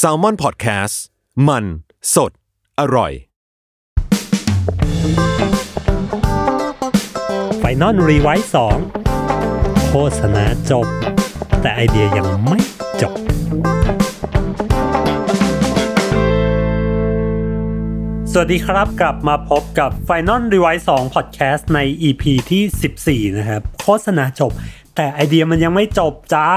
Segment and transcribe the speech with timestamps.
[0.00, 0.94] Salmon Podcast
[1.48, 1.64] มัน
[2.14, 2.32] สด
[2.80, 3.12] อร่อย
[7.58, 8.76] Final Revise สอง
[9.88, 10.86] โฆษณาจบ
[11.62, 12.60] แต่ไอเดียยังไม่
[13.02, 13.14] จบ
[18.32, 24.52] สวัสดีครับกลับมาพบกับ Final Revise 2 Podcast ใน EP ที่ 14 นะครับ โฆษณาจบ
[24.96, 26.48] แต่ไอเดียมันยังไม่จบจ้า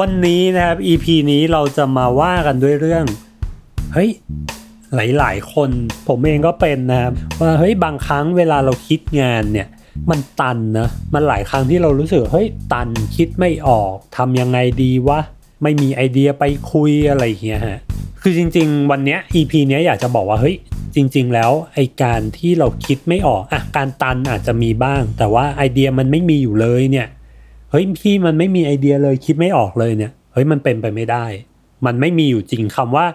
[0.00, 3.04] วันนี้นะครับ EP นี้เราจะมาว่ากันด้วยเรื่อง
[3.94, 4.10] เฮ้ย
[4.94, 5.70] หลาย ๆ คน
[6.08, 9.68] ผมเองก็เป็นนะครับว่าเฮ้ยบางครั้งเวลาเราคิดงานเนี่ย
[10.10, 15.20] มันตันนะ มันหลายครั้งที่เรารู้สึกเฮ้ยตันคิดไม่ออกทำยังไงดีวะ
[15.62, 17.78] ไม่มีไอเดียไปคุยอะไรอย่างเงี้ยฮะ
[18.22, 20.56] คือจริง ๆ วันเนี้ย EP เนี้ยอยากจะบอกว่าเฮ้ย
[20.94, 27.08] จริง ๆ แล้วไอการที่เราคิดไม่ออกอะการตันอาจจะมีบ้าง แต่ว่าไอเดียมันไม่มีอยู่เลยเนี่ย
[27.74, 31.24] เฮ้ยพี่มันไม่มีไอเดียเลยคิดไม่ออกเลยเนี่ยเฮ้ยมันเป็นไปไม่ได้
[31.86, 33.06] มันไม่มีอยู่จริงคำว่า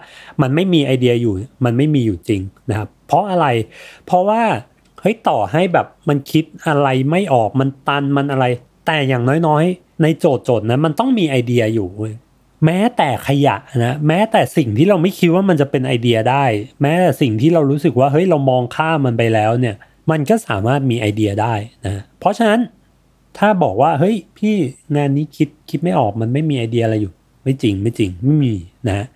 [0.42, 3.46] มันไม่มีไอเดียอยู่ มันไม่มีอยู่จริงนะครับ เพราะอะไร
[4.06, 4.42] เพราะว่า
[5.00, 8.44] เฮ้ยต่อให้แบบมันคิดอะไรไม่ออกมันตันมันอะไร
[8.86, 11.88] แต่อย่างน้อยๆ ในโจทย์โจทย์นั้นมันต้องมีไอเดียอยู่
[12.64, 16.44] แม้แต่ขยะนะแม้แต่สิ่งที่เราไม่คิดว่ามันจะเป็นไอเดียได้
[16.82, 19.76] แม้แต่สิ่งที่เรารู้สึกว่าเฮ้ยเรามองข้ามมันไปแล้วเนี่ย
[20.10, 21.54] มันก็สามารถมีไอเดียได้
[21.86, 22.60] นะเพราะฉะนั้น
[23.38, 24.54] ถ้าบอกว่าเฮ้ยพี่
[24.96, 28.54] งานนี้คิดคิดไม่ออกมันไม่มีไอเดียอะไรอยู่ ไม่จริงไม่จริงไม่มี
[28.88, 29.06] นะ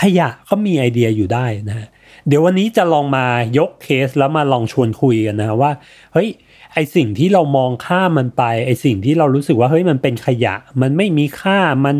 [0.00, 1.86] ขยะก็มีไอเดียอยู่ได้นะ
[2.28, 3.26] เดี๋ยววันนี้จะลองมา
[3.58, 5.72] ยกเคสแล้วมาลองชวนคุยกันนะว่า
[6.12, 6.28] เฮ้ย
[6.74, 11.96] ไอสิ่งที่เรามองข้ามมันไปไอสิ่งที่เรารู้สึกว่าเฮ้ยมันเป็นขยะ มันไม่มีค่ามัน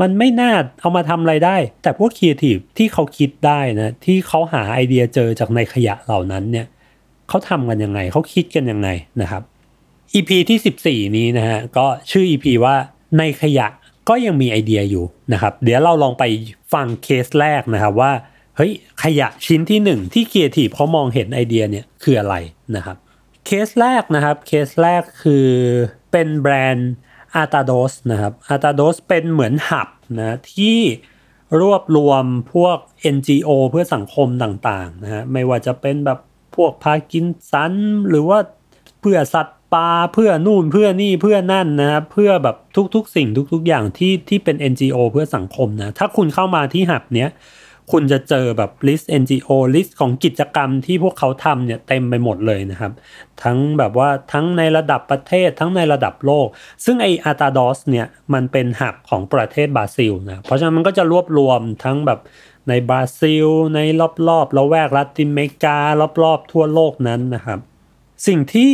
[0.00, 6.66] มันไม่น่าเอามาทำอะไรได้ แต่พวกครีเอทีฟที่เขาคิดได้นะที่เขาหาไอเดียเจอจากในขยะเหล่านั้นเนี่ย
[7.28, 8.88] เขาทำกันยังไงเขาคิดกันยังไง
[9.20, 9.42] นะครับ
[10.14, 10.58] EP ที่
[11.08, 12.76] 14 นี้นะฮะก็ชื่อ EP ว่า
[13.18, 13.66] ในขยะ
[14.08, 16.24] ก็ยังมีไอเดียอยู่นะครับ เดี๋ยวเราลองไป
[16.72, 18.12] ฟังเคสแรกนะครับว่า
[18.56, 22.34] เฮ้ยขยะชิ้นที่หนึ่งที่ครีเอทีฟเขามองเห็นไอเดียเนี่ยคืออะไร
[22.76, 22.96] นะครับ
[23.46, 25.48] เคสแรกนะครับเคสแรกคือ
[26.12, 26.92] เป็นแบรนด์
[27.34, 30.78] Atados นะครับ Atados เป็นเหมือน Hub นะที่
[31.60, 32.24] รวบรวม
[32.54, 32.78] พวก
[33.14, 36.18] NGO เพื่อสังคมต่างๆนะฮะไม่ว่าจะเป็นแบบ
[36.56, 37.72] พวกพาร์กินสัน
[38.08, 38.38] หรือว่า
[39.00, 42.56] เพื่อสัตว์ ปลาเพื่อนู่นเพื่อนี่เพื่อนั่นนะครับเพื่อแบบ
[42.94, 47.30] ทุกๆ สิ่งทุก ๆ อย่างที่ที่เป็น NGO เพื่อสังคมนะถ้าคุณเข้ามาที่ Hub เนี้ย
[47.92, 52.92] คุณจะเจอแบบลิสต์ NGO ลิสต์ของกิจกรรมที่พวกเขาทำเนี่ยเต็มไปหมดเลยนะครับ
[53.42, 56.46] ทั้งแบบว่าทั้งในระดับประเทศทั้งในระดับโลก
[56.84, 62.20] ซึ่งไอ้ Atados เนี่ยมันเป็น Hub ของประเทศบราซิลนะเพราะฉะนั้นมันก็จะรวบรวมทั้งแบบ
[62.68, 63.80] ในบราซิล ใน
[64.28, 65.78] รอบๆละแวกลาตินอเมริกา
[66.22, 67.58] รอบๆ ทั่วโลกนั้นนะครับ
[68.26, 68.72] สิ่งที่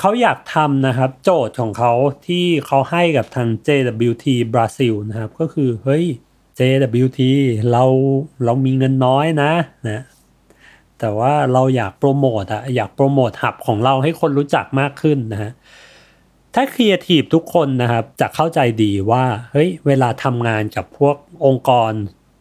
[0.00, 1.92] เขาอยากทำนะครับ โจทย์ของเขา
[2.26, 6.04] ที่เขาให้กับทาง JWT บราซิลนะครับ ก็คือ เฮ้ย
[6.58, 7.20] JWT
[7.72, 7.84] เรา
[8.44, 9.52] เรามีเงินน้อยนะ
[9.88, 10.04] นะ
[10.98, 15.52] แต่ว่าเราอยากโปรโมทอะอยากโปรโมท Hub ของเราให้คนรู้จักมากขึ้นนะฮะ
[16.54, 21.16] ถ้าครีเอทีฟทุกคนนะครับจะเข้าใจดีว่าเฮ้ยเวลาทำงานกับพวก
[21.46, 21.92] องค์กร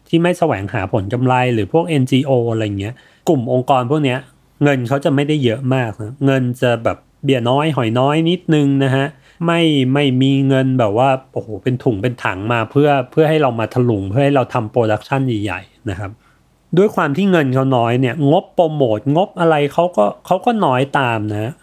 [0.07, 2.95] ที่ไม่แสวงหาผลกำไรหรือพวก NGO อะไรเงี้ย
[3.27, 4.19] กลุ่มองค์กรพวกเนี้ย
[4.63, 9.05] เงินเขาจะไม่ได้เยอะมากนะเงินจะแบบ เบี้ยน้อยหอยน้อยนิดนึงนะฮะ
[9.45, 9.61] ไม่
[9.93, 16.11] ไม่มีเงินแบบว่าโอ้โหเป็นถุงเป็นถังมาเพื่อเพื่อให้เรามาถลุงเพื่อให้เราทำ production ใหญ่ๆนะครับ
[16.77, 21.53] ด้วยความที่เงินเขาน้อยเนี่ยงบโปรโมทงบอะไรเขาก็เขาก็น้อยตามนะ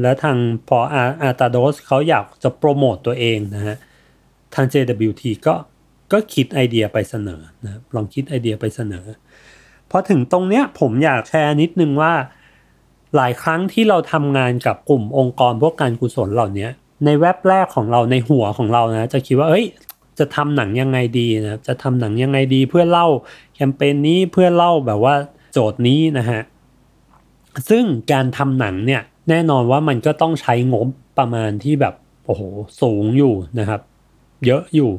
[0.00, 0.36] แล้วทาง
[0.68, 3.76] พออาอาตาโดสเขาอยากจะโปรโมตตัวเองนะฮะ
[4.54, 5.54] ทาง JWT ก็
[6.12, 9.06] ก็คิดไอเดียไปเสนอนะลองคิดไอเดียไปเสนอ
[9.90, 12.12] พอถึงตรงเนี้ยผมอยากแชร์นิดนึงว่า
[13.16, 16.68] หลายครั้งที่เราทำงานกับกลุ่มองค์กรพวกการกุศลเหล่านี้
[17.04, 19.66] ในแว็บแรกของเราในหัวของเรานะ จะคิดว่าเอ้ย
[20.18, 23.06] จะทำหนังยังไงดีนะจะทำหนังยังไงดี เพื่อเล่า
[23.54, 25.14] แคมเปญนี้เพื่อเล่าแบบว่า
[25.52, 26.40] โจทย์นี้นะฮะ
[27.68, 31.94] ซึ่งการทำหนังเนี่ยแน่นอนว่ามันก็ต้องใช้งบประมาณที่แบบ
[32.26, 32.42] โอ้โห
[32.80, 33.80] สูงอยู่นะครับ
[34.46, 34.90] เยอะอยู่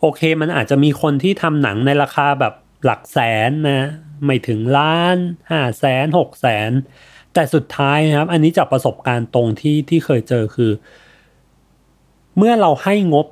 [0.00, 2.54] โอเคมันอาจจะมีคนที่ทำหนังในราคาแบบ
[2.84, 3.18] หลักแส
[3.48, 3.90] นนะ
[4.24, 5.16] ไม่ถึงล้าน
[5.50, 6.70] ห้าแสนหกแสน
[7.34, 10.72] แต่สุดท้ายนะครับ อันนี้จากประสบการณ์ตรงที่ที่เคยเจอคือ
[12.36, 13.26] เมื่อเราให้งบ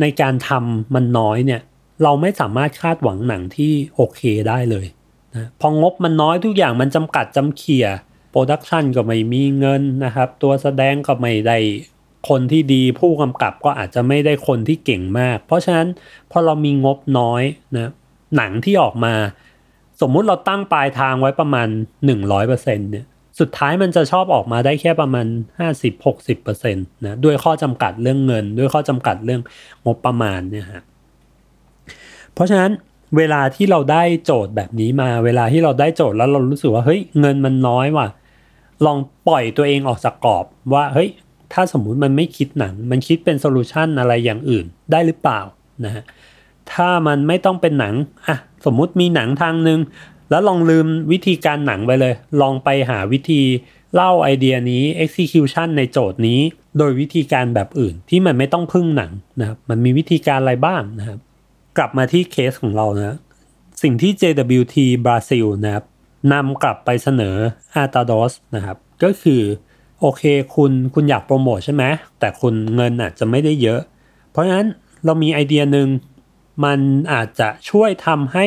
[0.00, 1.60] ในการทำมันน้อยเนี่ย
[2.02, 4.86] เราไม่สามารถคาดหวังหนังที่โอเคได้เลย
[5.34, 7.86] นะพองบมันน้อยทุกอย่างมันจำกัดจำเขี่ย
[8.30, 11.58] โปรดักชันก็ไม่มีเงินนะครับ ตัวแสดงก็ไม่ได้
[12.28, 15.88] คนที่ดีผู้กำกับก็อาจจะไม่ได้คนที่เก่งมาก เพราะฉะนั้น
[16.30, 17.42] พอเรามีงบน้อย
[17.74, 17.90] นะ
[18.36, 19.14] หนังที่ออกมา
[20.00, 21.68] สมมุติเราตั้งปลายทางไว้ประมาณ
[22.28, 23.06] 100%เนี่ย
[23.40, 25.26] สุดท้ายมันจะชอบออกมาได้แค่ประมาณ
[26.00, 29.40] 50-60%นะด้วยข้อจำกัดเรื่องเงิน ด้วยข้อจำกัดเรื่อง
[29.86, 30.82] งบประมาณเนี่ยฮะ
[32.34, 32.70] เพราะฉะนั้น
[33.16, 38.08] เวลาที่เราได้โจทย์แบบนี้มา เวลาที่เราได้โจทย์แล้วเรารู้สึกว่าเฮ้ยเงินมันน้อยว่ะ
[38.86, 40.44] ลองปล่อยตัวเองออกจากกรอบ
[40.74, 41.08] ว่าเฮ้ย
[41.52, 45.40] ถ้าสมมุติมันไม่คิดหนัง มันคิดเป็นโซลูชันอะไรอย่างอื่นได้หรือเปล่า
[45.84, 46.02] นะฮะ
[46.72, 47.94] ถ้ามันไม่ต้องเป็นหนัง
[48.26, 49.80] อะ สมมุติมีหนังทางหนึ่ง
[50.30, 53.42] แล้วลองลืมวิธีการหนังไปเลย ลองไปหาวิธี
[53.94, 56.40] เล่าไอเดียนี้ execution ในโจทย์นี้
[56.78, 61.18] โดยวิธีการแบบอื่นที่มันไม่ต้องพึ่งหนังนะครับมันมีวิธีการอะไรบ้างนะครับ
[61.78, 63.16] กลับมาที่เคสของเรานะ
[63.82, 65.84] สิ่งที่ JWT บราซิลนะครับ
[66.32, 67.36] นำกลับไปเสนอ
[67.82, 69.42] a t a d o s นะครับ ก็คือ
[70.00, 70.22] โอเค
[70.54, 71.84] คุณคุณอยากโปรโมทใช่ไหม
[72.18, 73.80] แต่คุณเงินอาจจะไม่ได้เยอะ
[74.30, 74.66] เพราะฉะนั้น
[75.04, 75.88] เรามีไอเดียหนึ่ง
[76.64, 76.78] มัน
[77.12, 78.46] อาจจะช่วยทำให้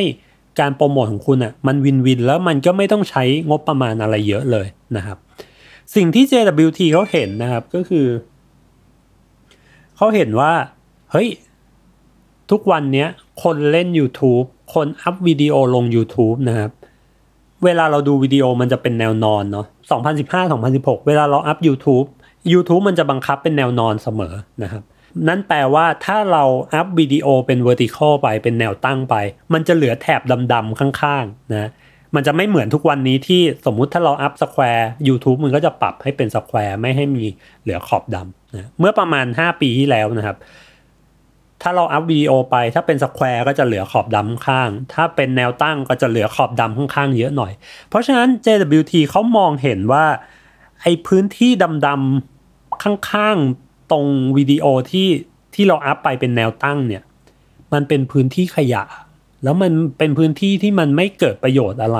[0.59, 5.17] การโปรโมทของคุณอะมันวินวินแล้วมันก็ไม่ต้องใช้งบประมาณอะไรเยอะเลยนะครับ
[5.95, 8.07] สิ่งที่ JWT เขาเห็นนะครับก็คือ
[9.97, 10.51] เขาเห็นว่า
[11.11, 11.29] เฮ้ย
[12.51, 13.05] ทุกวันนี้
[13.43, 16.71] คนเล่น YouTube คนอัพวิดีโอลง YouTube นะครับ
[17.63, 19.65] เวลาเราดูวิดีโอมันจะเป็นแนวนอนเนาะ
[20.37, 22.07] 2015-2016 เวลาเราอัพ YouTube
[22.53, 24.33] YouTube มันจะบังคับเป็นแนวนอนเสมอ
[24.63, 24.83] นะครับ
[25.27, 29.15] นั่นแปลว่าถ้าเราอัพวิดีโอเป็น vertical ไปเป็นแนวตั้งไป
[29.53, 30.21] มันจะเหลือแถบ
[30.53, 31.69] ดำๆข้างๆนะ
[32.15, 37.25] มันจะไม่เหมือนทุกวันนี้ที่สมมุติถ้าเราอัพสแควร์ YouTube มันก็จะปรับให้เป็น square ไม่ให้มี
[37.61, 40.37] เหลือขอบดำนะเมื่อประมาณ 5 ปีที่แล้วนะครับ
[41.61, 47.51] ถ้าเราอัพวิดีโอไปถ้าเป็น square ก็จะเหลือขอบดำข้าง ถ้าเป็นแนวตั้งก็จะเหลือขอบดำข้างๆเยอะหน่อย
[47.89, 50.05] เพราะฉะนั้น JWT เขามองเห็นว่า
[50.81, 51.51] ไอ้พื้นที่
[51.87, 54.05] ดำๆข้างๆ ตรง
[54.37, 55.07] วิดีโอที่
[55.53, 57.03] ที่เราอัพไปเป็นแนวตั้งเนี่ย
[57.73, 58.83] มันเป็นพื้นที่ขยะ
[59.43, 61.99] แล้วมันเป็นพื้นที่ที่มันไม่เกิดประโยชน์อะไร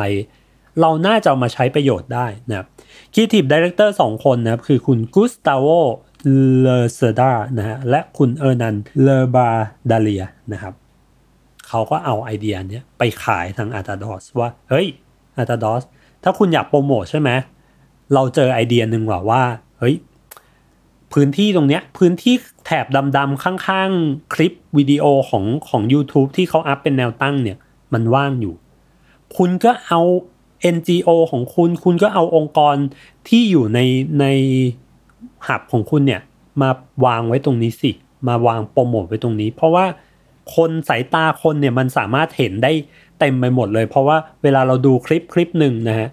[0.82, 2.68] เราน่าจะเอามาใช้ประโยชน์ได้นะครับ
[3.14, 5.68] creative director สองคนนะครับ คือคุณกุสตาโว
[6.62, 9.50] เลเซดานะฮะและคุณเออร์นันเลบา
[9.90, 10.74] ดาเลียนะครับ
[11.68, 14.88] เขาก็เอาไอเดียเนี้ยไปขายทาง Atados ว่า เฮ้ย
[15.38, 15.84] อาตาดอส
[16.24, 17.30] ถ้าคุณอยากโปรโมทใช่ไหม
[18.14, 19.44] เราเจอไอเดียหนึ่งว่าว่า
[19.80, 19.96] เฮ้ย
[21.14, 22.36] พื้นที่ตรงเนี้ยพื้นที่
[22.66, 22.86] แถบ
[23.18, 27.58] ดำๆข้างๆ คลิปวิดีโอของของ YouTube ที่เขาอัพเป็นแนวตั้งเนี่ย
[27.94, 28.54] มันว่างอยู่
[29.38, 30.02] คุณก็เอา
[30.76, 32.76] NGO ของคุณ คุณก็เอาองค์กร
[33.28, 33.80] ที่อยู่ใน
[34.20, 34.26] ใน
[35.48, 36.22] หับของคุณเนี่ย
[36.62, 36.70] มา
[37.06, 37.92] วางไว้ตรงนี้สิ
[38.28, 39.86] มาวางโปรโมทไว้ตรงนี้ เพราะว่า
[40.56, 42.72] คนสายตาคนเนี่ยมันสามารถเห็นได้
[43.20, 46.10] เต็มไปหมดเลย เพราะว่าเวลาเราดูคลิปคลิปหนึ่งนะฮะ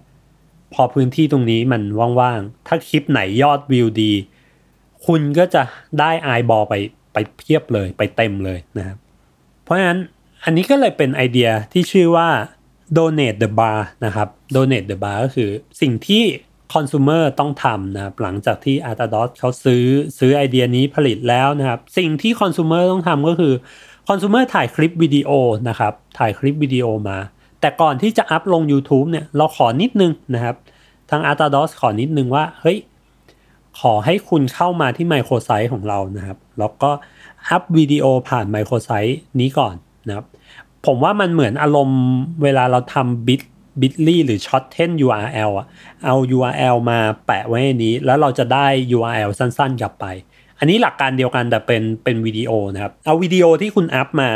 [0.74, 1.82] พอพื้นที่ตรงนี้มัน
[2.20, 4.12] ว่างๆ ถ้าคลิปไหนยอดวิวดี
[5.06, 5.62] คุณก็จะ
[6.00, 6.74] ได้ไอบอลไป
[7.12, 8.96] ไปเพียบเลยไปเต็มเลยนะครับ
[9.64, 10.00] เพราะฉะนั้น
[10.44, 12.28] อันนี้ก็เลยเป็นไอเดียที่ชื่อว่า
[12.96, 15.50] donate the bar นะครับ donate the bar ก็คือ
[15.80, 16.24] สิ่งที่
[16.74, 19.84] คอน sumer ต้องทำนะครับหลังจากที่ a r t a d o s เขาซื้อ
[20.18, 23.54] ซื้อไอเดียนี้ผลิตแล้วนะครับ สิ่งที่คอน sumer ต้องทำก็คือ
[24.08, 25.30] คอน sumer ถ่ายคลิปวิดีโอ
[25.68, 27.18] นะครับ ถ่ายคลิปวิดีโอมา
[27.60, 30.56] แต่ก่อนที่จะอัพลง YouTube เนี่ยเราขอนิดนึงนะครับ
[31.10, 32.78] ทาง a r t a d o s ขอนิดนึงว่า เฮ้ย
[33.80, 36.90] ขอให้คุณเข้ามาที่ไมโครไซต์ของเรานะครับ แล้วก็
[37.48, 39.74] อัพวิดีโอผ่านไมโครไซต์นี้ก่อน
[40.08, 40.26] นะครับ
[40.86, 42.02] ผมว่ามันเหมือนอารมณ์
[42.42, 43.42] เวลาเราทำบิต
[43.80, 45.66] bit.ly หรือ shorten URL อะ
[46.04, 50.04] เอา URL มาแปะไว้ในนี้ แล้วเราจะได้ URL สั้นๆ กลับไป
[50.58, 54.30] อันนี้หลักการเดียวกันแต่เป็นเป็นวิดีโอนะครับ เอาวิดีโอที่คุณอัพมา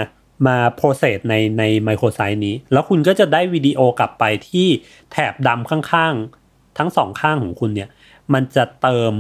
[0.47, 4.69] มา process ในในไมโครไซต์นี้ แล้วคุณก็จะได้วิดีโอกลับไปที่
[5.13, 7.89] แถบดำข้างๆ ทั้งสองข้างของคุณเนี่ย
[8.35, 9.13] มันจะเติม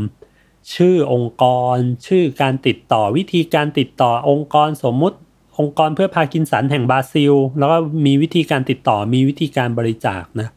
[0.74, 1.76] ชื่อองค์กร
[2.06, 5.16] ชื่อการติดต่อวิธีการติดต่อองค์กรสมมุติ
[5.58, 7.76] องค์กรเพื่อพากินสันแห่งบราซิล แล้วก็
[8.06, 10.48] มีวิธีการติดต่อมีวิธีการบริจาคนะ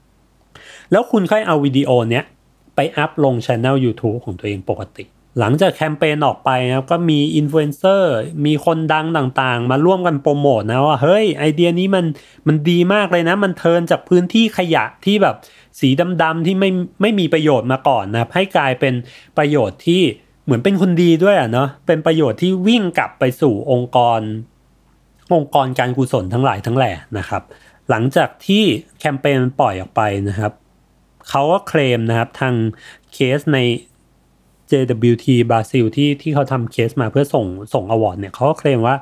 [0.91, 2.23] แล้วคุณค่อยเอาวิดีโอเนี้ย
[2.75, 5.03] ไปอัพลงช anel YouTube ของตัวเองปกติ
[5.39, 8.11] หลังจากแคมเปญออกไปนะครับก็มีอินฟลูเอนเซอร์
[8.45, 12.05] มีคนดังต่างๆ มาร่วมกันโปรโมทนะว่าเฮ้ยไอเดียนี้มัน
[12.47, 15.35] มันดีมากเลยนะ มัน turn จากพื้นที่ขยะที่แบบ
[15.79, 15.89] สี
[16.21, 16.69] ดำๆที่ไม่
[17.01, 18.93] ไม่มีประโยชน์มาก่อนนะครับให้กลายเป็น
[19.37, 20.01] ประโยชน์ที่
[20.45, 24.19] เหมือนเป็นคนดีด้วยอะเนาะเป็นประโยชน์ที่วิ่งกลับไปสู่องค์กร
[25.33, 27.43] องค์กรการกุศลทั้งหลายทั้งแหล่นะครับ
[27.89, 28.63] หลังจากที่
[28.99, 30.53] แคมเปญปล่อยออกไปนะครับ
[31.29, 32.53] เขาก็เคลมนะครับทาง
[33.13, 33.59] เคสใน
[34.73, 38.95] JWT บราซิลที่ที่เขาทำเคสมาเพื่อส่งส่งอวอร์ดเนี่ยเขาก็เคลมว่า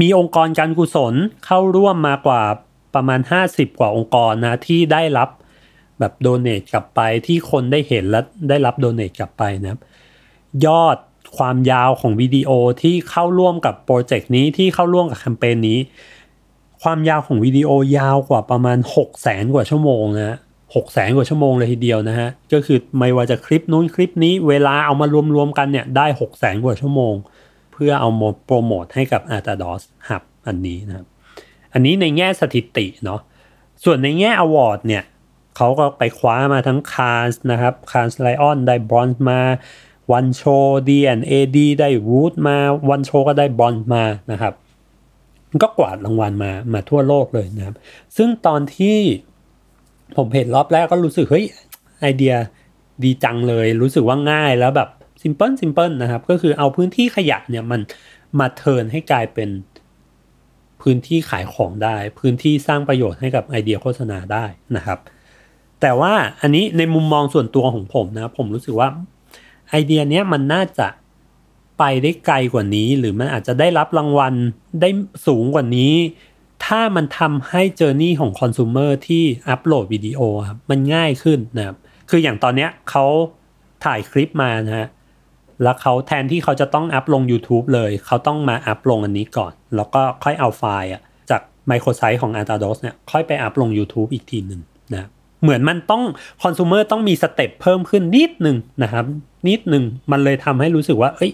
[0.00, 1.14] มีองค์กรการกุศล
[1.46, 2.42] เข้าร่วมมากว่า
[2.94, 5.28] ประมาณ 50 กว่าองค์กรนะที่ได้รับ
[5.98, 9.78] แบบโดเนทกลับไปที่คนได้เห็นและได้รับโดเนทกลับไปนะ
[10.66, 10.96] ยอด
[11.36, 12.50] ความยาวของวิดีโอ
[12.82, 15.78] ที่เข้าร่วมกับโปรเจกต์นี้ที่เข้าร่วมกับแคมเปญนี้
[16.82, 20.38] ความยาวของวิดีโอยาวกว่าประมาณ 6 แสนกว่าชั่วโมงนะ
[20.70, 27.14] ฮะหกแสนกว่าชั่วโมงเลยทีเดียวนะฮะ ก็คือไม่ว่าจะคลิปนู้นคลิปนี้เวลาเอามารวมๆกันเนี่ยได้ 6 แสนกว่าชั่วโมง
[27.72, 31.06] เพื่อเอามาโปรโมทให้กับ a r t a d o s Hub อันนี้นะครับ
[31.72, 33.20] อันนี้ในแง่สถิติเนาะ
[33.84, 35.02] ส่วนในแง่ award เนี่ย
[35.56, 39.40] เขาก็ไปคว้ามาทั้ง Cannes นะครับ Cannes Lions ได้บรอนซ์มา
[40.12, 40.42] One Show
[40.88, 42.56] D&AD ได้ wood มา
[42.90, 44.54] One Show ก็ได้บรอนซ์มานะครับ
[45.62, 47.76] ก็กวาดรางวัลมามาทั่วโลกเลยนะครับ
[48.16, 48.98] ซึ่งตอนที่
[50.16, 51.46] ผมเห็นรอบแรกก็รู้สึกเฮ้ย
[52.00, 52.34] ไอเดีย
[53.02, 54.88] ดีจังเลย รู้สึกว่าง่ายแล้วแบบ
[55.22, 57.80] simple simple นะครับ ก็คือเอาพื้นที่ขยะเนี่ยมัน
[58.38, 59.50] มา turn ให้กลายเป็น
[60.82, 64.44] พื้นที่ขายของได้ พื้นที่สร้างประโยชน์ให้กับไอเดียโฆษณาได้
[64.76, 64.98] นะครับ
[65.80, 68.88] แต่ว่าอันนี้ในมุมมองส่วนตัวของผมนะผมรู้สึกว่า
[69.70, 70.88] ไอเดียเนี้ยมันน่าจะ
[71.78, 74.34] ไปได้ไกลกว่านี้ หรือมันอาจจะได้รับรางวัล
[74.80, 74.88] ได้
[75.26, 75.92] สูงกว่านี้
[76.66, 81.76] ถ้ามันทำให้เจอร์นี่ของคอน sumer ที่อัปโหลดวิดีโอครับมันง่ายขึ้นนะครับ
[82.10, 83.04] คืออย่างตอนเนี้ยเขา
[83.84, 84.88] ถ่ายคลิปมานะฮะ
[85.62, 94.60] แล้วเขาแทนที่เขาจะต้องอัพลง YouTube เลย เขาต้องมาอัพลงอันนี้ก่อน แล้วก็ค่อยเอาไฟล์อะจากไมโครไซต์ของ a า a d o s เนี่ยค่อยไปอัพลง YouTube อีกทีหนึ่ง
[94.92, 95.08] นะ
[95.42, 96.02] เหมือนมันต้อง
[96.42, 99.04] คอน sumer ต้องมีสเต็ปเพิ่มขึ้นนิดหนึ่งนะครับ
[99.48, 101.32] นิดหนึ่งมันเลยทำให้รู้สึกว่า เอ้ย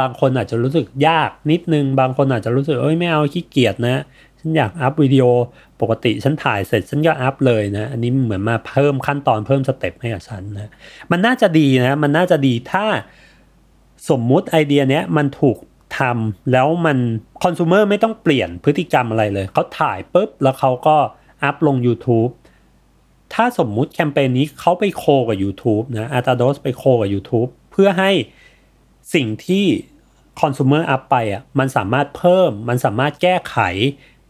[0.00, 4.02] บางคนอาจจะรู้สึกยากนิดนึง บางคนอาจจะรู้สึกเอ้ยไม่เอาขี้เกียจนะ
[4.40, 5.24] ฉันอยากอัพวิดีโอ
[5.80, 10.70] ปกติฉันถ่ายเสร็จฉันก็อัพเลยนะ อันนี้เหมือนมาเพิ่มขั้นตอนเพิ่ม step ให้กับฉันนะ
[11.10, 12.84] มันน่าจะดีนะมันน่าจะดีถ้า
[14.10, 15.56] สมมุติไอเดียเนี้ยมันถูก
[15.98, 16.98] ทำแล้วมัน
[17.42, 20.96] คอน sumer ไม่ต้องเปลี่ยนพฤติกรรมอะไรเลย เขาถ่ายปุ๊บ แล้วเขาก็
[21.42, 22.30] อัพลง YouTube
[23.34, 28.10] ถ้าสมมุติแคมเปญนี้เขาไปโคกับ YouTube นะอาตาโดสไปโคกับ YouTube เพื่อให้
[29.14, 29.66] สิ่งที่
[30.40, 33.58] คอน sumer อัพไปอะมันสามารถเพิ่มมันสามารถแก้ไข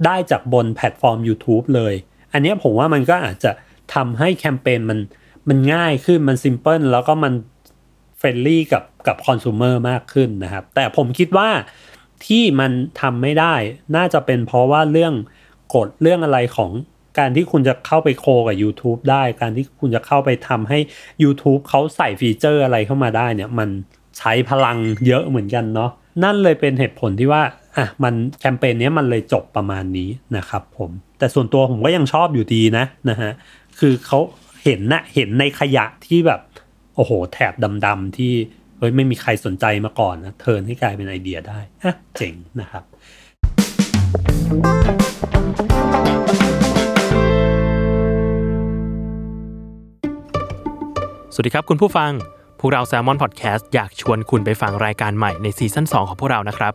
[0.07, 1.95] ได้จากบนแพลตฟอร์ม YouTube เลย
[2.33, 3.51] อันนี้ผมว่ามันก็อาจจะ
[3.95, 4.99] ทำให้แคมเปญมัน
[5.49, 7.33] มันง่ายขึ้นมัน simple แล้วก็มัน
[8.19, 11.49] เฟรนลี่กับกับคอน sumer มากขึ้นนะครับ แต่ผมคิดว่า
[12.27, 13.55] ที่มันทำไม่ได้
[13.97, 15.15] น่าจะเป็นเพราะว่าเรื่อง
[15.75, 16.71] กฎเรื่องอะไรของ
[17.19, 20.79] การที่คุณจะเข้าไป co กับ YouTube ได้ การที่คุณจะเข้าไปทำให้
[21.23, 23.69] YouTube เขาใส่ฟีเจอร์อะไรเข้ามาได้เนี่ย มัน
[24.19, 24.77] ใช้พลัง
[25.07, 25.91] เยอะเหมือนกันเนาะ
[26.25, 27.43] นั่นเลยเป็นเหตุผลที่ว่า
[27.77, 33.33] อะมันแคมเปญนี้มันเลยจบประมาณนี้นะครับผมแต่ส่วนตัวผมก็ยังชอบอยู่ดีนะนะฮะ
[33.79, 34.19] คือเขา
[34.65, 36.41] เห็นนะเห็นในขยะที่แบบ
[36.97, 37.53] โอ้โห แถบ
[37.87, 38.33] ดำๆที่
[38.79, 42.85] เฮ้ยไม่มีใครสนใจมาก่อนนะเทิร์นให้กลายเป็นไอเดียได้อะเจ๋งนะครับ
[51.35, 52.11] สวัสดีครับคุณผู้ฟัง
[52.61, 56.75] พวกเรา Salmon Podcast อยากชวนคุณไปฟังรายการใหม่ในซีซั่น2ของพวกเรานะครับ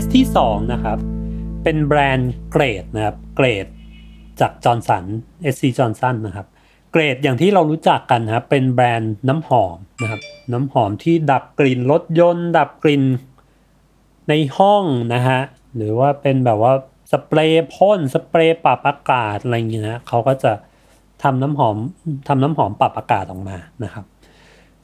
[0.00, 0.98] สที่ 2 นะครับ
[1.62, 3.66] เป็นแบรนด์เกรดนะครับ เกรด
[4.40, 5.04] จากจอร์นสัน
[5.54, 6.46] SC Johnson นะครับ
[6.92, 10.20] เกรดอย่างที่เรารู้จักกันนะครับ เป็นแบรนด์น้ำหอมนะครับ
[10.52, 13.02] น้ำหอมที่ดับกลิ่นรถยนต์ ดับกลิ่น
[14.28, 14.84] ในห้อง
[15.14, 15.40] นะฮะ
[15.76, 16.72] หรือว่าเป็นแบบว่า
[17.12, 20.52] สเปรย์พ่นสเปรย์ปรับอากาศอะไรอย่างเงี้ยนะเขาก็จะ
[21.22, 21.76] ทำน้ำหอม
[22.28, 24.04] ทำน้ำหอมปรับอากาศออกมานะครับ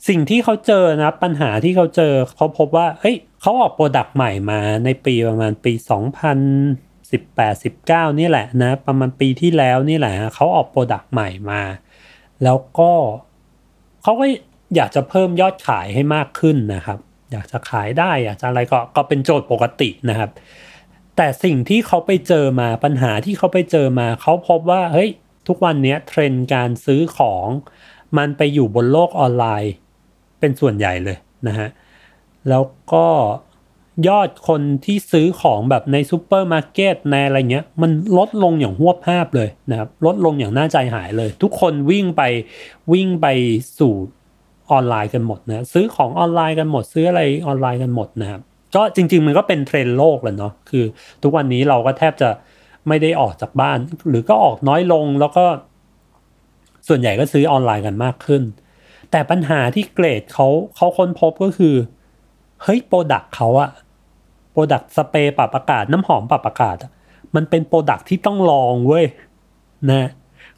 [0.06, 5.86] สิ่งที่เขาเจอนะปัญหาที่เขาเจอเขาพบว่าเฮ้ยเขาออก product ใหม่มาในปีประมาณปี2018
[7.74, 11.62] 19 นี่แหละนะประมาณปีที่แล้วนี่แหละเขาออก product ใหม่มา
[12.44, 12.92] แล้วก็
[14.02, 14.26] เขาก็
[14.76, 16.98] อยากจะเพิ่มยอดขายให้มากขึ้นนะครับ
[17.32, 20.30] อยากจะขายได้อยากจะอะไรก็ก็เป็นโจทย์ปกตินะครับ
[21.16, 25.10] แต่สิ่งที่เขาไปเจอมาปัญหาที่เขาไปเจอมาเขาพบว่าเฮ้ย
[25.48, 27.46] ทุกวันนี้เทรนด์การซื้อของ
[28.16, 29.72] มันไปอยู่บนโลกออนไลน์
[30.40, 31.16] เป็นส่วนใหญ่เลย
[31.48, 31.68] นะฮะ
[32.48, 33.06] แล้วก็
[34.08, 42.22] ยอดคนที่ซื้อของแบบในซูเปอร์มาร์เก็ตในอะไรเงี้ย มันลดลงอย่างฮวบฮาบเลยนะครับลดลงอย่างน่าใจหายเลย ทุกคนวิ่งไป
[42.92, 43.26] วิ่งไป
[43.78, 43.94] สู่
[44.70, 48.40] ออนไลน์กันหมดนะซื้อของออนไลน์กันหมด ซื้ออะไรออนไลน์กันหมดนะครับ
[48.74, 50.84] ก็จริง ๆ มันก็เป็นเทรนด์โลกเลยเนาะคือ
[51.22, 52.30] ทุกวันนี้เราก็แทบจะ
[52.88, 53.78] ไม่ได้ออกจากบ้าน
[54.08, 55.44] หรือก็ออกน้อยลงแล้วก็
[56.88, 58.42] ส่วนใหญ่ก็ซื้อออนไลน์กันมากขึ้น
[59.10, 60.46] แต่ปัญหาที่ Glade เขา
[60.76, 61.74] เขาค้นพบก็คือ
[62.62, 63.70] เฮ้ย product เขาอะ
[64.52, 66.76] product สเปรย์ปรับอากาศน้ำหอมปรับอากาศ
[67.34, 69.04] มันเป็น product ที่ต้องลองเว้ย
[69.90, 70.08] นะ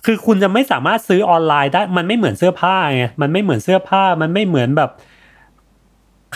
[0.05, 4.91] คือคุณจะไม่สามารถซื้อออนไลน์ได้ มันไม่เหมือนเสื้อผ้าไง มันไม่เหมือนเสื้อผ้า มันไม่เหมือนแบบ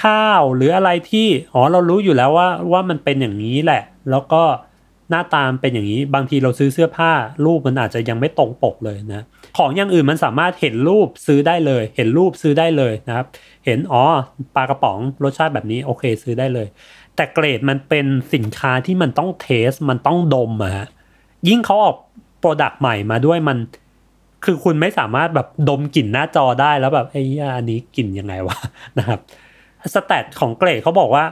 [0.03, 4.43] ข้าวหรืออะไรที่ อ๋อ เรารู้อยู่แล้วว่าว่ามันเป็นอย่างนี้แหละ แล้วก็
[5.11, 7.13] หน้าตามันเป็นอย่างนี้ บางทีเราซื้อเสื้อผ้า
[7.45, 9.23] รูปมันอาจจะยังไม่ตรงปกเลยนะ
[9.59, 13.27] ของอย่างอื่นมันสามารถเห็นรูปซื้อได้เลย เห็นรูปซื้อได้เลยนะครับ
[13.67, 14.03] เห็นอ๋อ
[14.57, 16.67] ปลากระป๋องรสชาติแบบนี้โอเคซื้อได้เลย
[17.17, 20.87] แต่ Glade มันเป็นสินค้าที่มันต้อง test มันต้องดมอะฮะ
[21.49, 21.97] ยิ่งเขาออก
[22.41, 23.59] product ใหม่มาด้วยมัน
[24.45, 28.57] คือคุณไม่สามารถแบบดมกลิ่นหน้าจอได้แล้วแบบเฮ้ยอันนี้กลิ่นยังไงวะ
[28.99, 29.21] นะครับ
[29.95, 31.25] stat ของ Glade เขาบอกว่า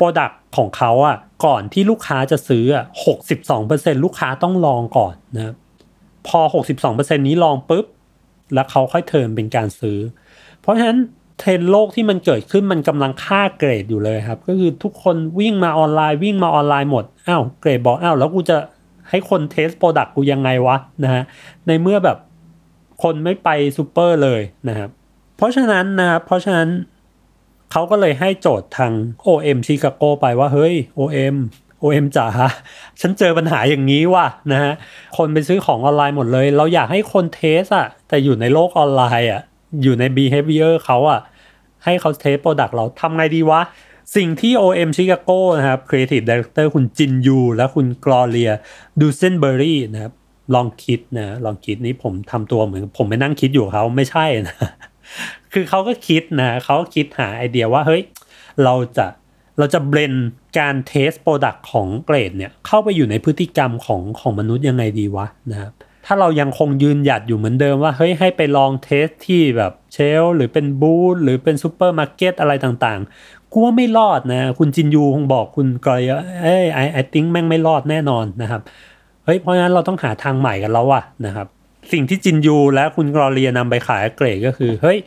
[0.00, 1.16] product ของเขาอะ
[1.46, 5.54] ก่อนที่ลูกค้าจะซื้ออะหกสิบสองเปอร์เซ็นลูกค้าต้องลองก่อนนะ
[6.28, 7.84] พอหกสิบสองเปอร์เซ็นนี้ลองปุ๊บ
[8.54, 9.98] แล้วเขาค่อย turn เป็นการซื้อ
[10.60, 10.98] เพราะฉะนั้น
[11.38, 18.56] เทรนด์โลกที่มันเกิดขึ้นมันกำลังฆ่า Glade อยู่เลยครับ ก็คือทุกคนวิ่งมาออนไลน์วิ่งมาออนไลน์หมดอ้าว Glade บอกอ้าวแล้วกูจะ
[19.10, 21.22] ให้คน test product กูยังไงวะนะฮะ
[21.66, 22.18] ในเมื่อแบบ
[23.02, 24.90] คนไม่ไปซูเปอร์เลยนะครับ
[25.36, 26.68] เพราะฉะนั้นนะครับเพราะฉะนั้น
[27.72, 28.92] เขาก็เลยให้โจทย์ทาง
[29.26, 31.36] OM ชิคาโกไปว่าเฮ้ย OM
[31.82, 32.26] OM จ๋า
[33.00, 34.72] ฉันเจอปัญหาอย่างนี้ว่ะนะฮะ
[35.16, 39.42] คนไปซื้อของออนไลน์หมดเลย เราอยากให้คน test อะแต่อยู่ในโลกออนไลน์อะ
[39.82, 41.20] อยู่ใน behavior เขาอะ
[41.84, 43.60] ให้เขา test product เราทำไงดีวะ
[44.16, 48.52] สิ่งที่ OM Chicago นะครับ Creative Director คุณจินยู และคุณกรอเลีย
[49.00, 50.12] ดูเซนเบอรี่นะครับ
[50.54, 54.56] ลองคิดนะ ลองคิดนี่ผมทำตัวเหมือน ผมไปนั่งคิดอยู่เขาไม่ใช่นะ
[55.52, 58.02] คือเขาก็คิดนะเขาคิดหาไอเดียว่าเฮ้ย
[58.64, 59.06] เราจะ
[59.58, 60.14] เราจะ blend
[60.58, 65.72] การ test product ของ Glade เนี่ยเข้าไปอยู่ในพฤติกรรมของของมนุษย์ยังไงดีวะนะครับ
[66.06, 76.02] ถ้าเรายังคงยืนหยัดอยู่เหมือนเดิมว่าเฮ้ยให้ไปลอง test ที่แบบ shelf หรือเป็นบูธหรือเป็นซูเปอร์มาร์เก็ตอะไรต่างๆกูว่าไม่รอดนะคุณจินยูคงบอกคุณกอย
[76.42, 78.60] เอ้ยไอไอติ้งแม่งไม่รอดแน่นอนนะครับ
[79.24, 81.46] เฮ้ยเพราะฉะนั้นเราต้องหาทางใหม่กันแล้วว่ะนะครับ
[81.92, 84.98] สิ่งที่จินยูและคุณกรอเลียนำไปขายเกรดก็คือเฮ้ย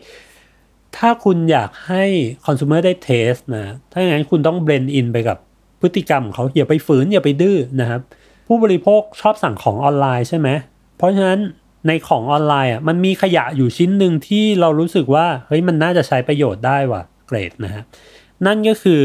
[0.98, 2.04] ถ้าคุณอยากให้
[2.46, 5.38] คอน sumer ได้เทสนะ ถ้าอย่างนั้นคุณต้องเบรนอินไปกับ
[5.82, 8.02] พฤติกรรมของเขาอย่าไปฝืนอย่าไปดื้อนะครับ
[8.48, 10.50] ผู้บริโภคชอบสั่งของออนไลน์ใช่ไหม
[10.98, 11.39] เพราะฉะนั้น
[11.88, 17.84] ในของออนไลน์อะมันมีขยะอยู่ชิ้นหนึ่งที่เรารู้สึกว่าเฮ้ยมันน่าจะใช้ประโยชน์ได้ว่ะเกรดนะฮะ
[18.46, 19.02] นั่นก็คือ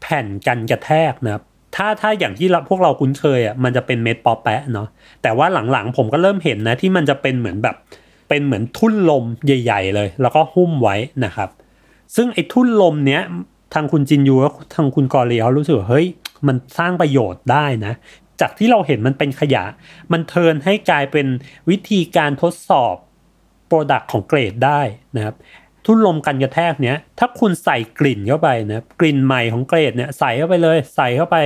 [0.00, 1.42] แผ่นกันกระแทกนะครับ
[1.76, 4.88] ถ้าถ้าอย่างที่พวกเราคุ้นเคยอะมันจะเป็นเม็ดปอแปะเนาะ
[5.22, 7.76] แต่ว่าหลังๆผมก็เริ่มเห็นนะที่มันจะเป็นเหมือนแบบ
[8.28, 11.48] เป็นเหมือนทุ่นลมใหญ่ ๆ เลย แล้วก็หุ้มไว้นะครับ
[12.16, 13.22] ซึ่งไอ้ทุ่นลมเนี้ย
[13.74, 16.06] ทางคุณจินยูและทางคุณกอเลีเขารู้สึกว่าเฮ้ย
[16.46, 17.94] มันสร้างประโยชน์ได้นะ
[18.40, 19.64] จากที่เราเห็นมันเป็นขยะ
[20.12, 21.26] มันเทินให้กลายเป็น
[21.70, 22.94] วิธีการทดสอบ
[23.66, 24.80] product ของ Glade ได้
[25.16, 25.34] นะครับ
[25.86, 31.36] ทุ่นลมกันกระแทกเนี้ยถ้าคุณใส่กลิ่นเข้าไปนะกลิ่นใหม่ของ Glade เนี่ยใส่เข้าไปเลย ใส่เข้าไป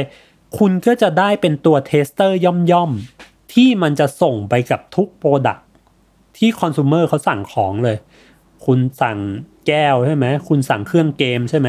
[0.58, 5.66] คุณก็จะได้เป็นตัว tester ย่อมๆที่มันจะส่งไปกับทุกโปรดักต์
[6.38, 7.96] ที่คอน sumer เขาสั่งของเลย
[8.66, 9.18] คุณสั่ง
[9.66, 11.68] แก้วใช่ไหม คุณสั่งเครื่องเกมใช่ไหม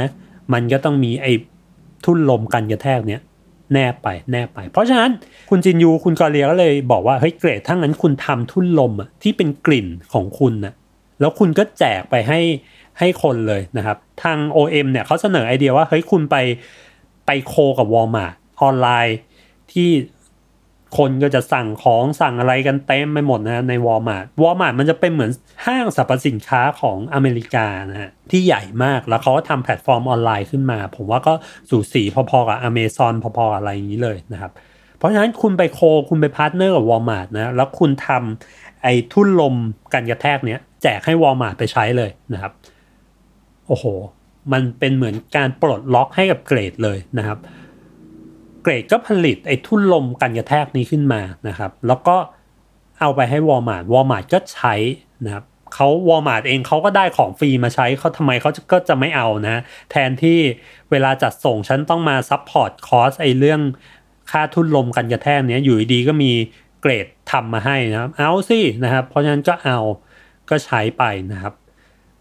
[0.53, 1.31] มันก็ต้องมีไอ้
[2.05, 3.21] ทุ่นลมกันกระแทกเนี้ย
[3.73, 5.09] แนบไปแนบไป เพราะฉะนั้น
[5.49, 10.73] คุณจินยูคุณกอเลียก็เลยบอกว่าเฮ้ย Glade ถ้างั้นคุณทำทุ่นลมอะที่เป็นกลิ่นของคุณนะ
[11.19, 12.39] แล้วคุณก็แจกไปให้
[12.99, 16.35] ให้คนเลยนะครับ ทาง OM เนี่ยเขาเสนอไอเดียว่าเฮ้ยคุณไป
[17.25, 19.17] ไป co กับวอลมาร์ออนไลน์
[19.71, 19.89] ที่
[20.97, 25.31] คนก็จะสั่งของสั่งอะไรกันเต็มไปหมดนะใน Walmart Walmart มันจะเป็นเหมือน
[25.65, 31.33] ห้างสรรพสินค้าของอเมริกานะฮะที่ใหญ่มากแล้วเขาก็ทำแพลตฟอร์มออนไลน์ขึ้นมา ผมว่าก็
[31.69, 34.51] สูสีพอๆกับอเมซอนพอๆอะไรอย่างนี้เลยนะครับ
[34.97, 39.55] เพราะฉะนั้นคุณไป coคุณไป partner กับวอลมาร์ทนะแล้วคุณทำไอ้ทุ่นลม
[39.93, 42.53] กันกระแทกเนี้ยแจกให้วอลมาร์ทไปใช้เลยนะครับ
[43.67, 43.85] โอ้โห
[44.53, 47.37] มันเป็นเหมือนการปลดล็อกให้กับ Glade เลยนะครับ
[48.61, 52.17] Glade ก็ผลิตไอ้ทุ่นลมกันกระแทกนี้ขึ้นมานะครับ แล้วก็
[52.99, 54.75] เอาไปให้ Walmart Walmart ก็ใช้
[55.25, 60.39] นะครับเขาวอลมาร์ทเองเขาก็ได้ของฟรีมาใช้เขาทำไมเขาก็จะไม่เอานะ แทนที่
[60.91, 63.61] เวลาจัดส่งฉันต้องมา support cost ไอ้เรื่อง
[64.31, 66.31] ค่าทุ่นลมกันกระแทกเนี้ยอยู่ดีก็มี
[66.81, 69.79] เกรดทำมาให้นะครับ เอาสินะครับ เพราะฉะนั้นก็เอา
[70.49, 71.53] ก็ใช้ไปนะครับ